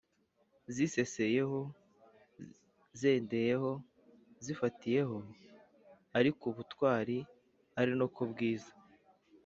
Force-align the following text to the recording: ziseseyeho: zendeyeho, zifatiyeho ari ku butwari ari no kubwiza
ziseseyeho: 0.75 1.59
zendeyeho, 2.99 3.71
zifatiyeho 4.45 5.17
ari 6.17 6.29
ku 6.39 6.47
butwari 6.55 7.17
ari 7.79 7.93
no 7.99 8.07
kubwiza 8.15 8.71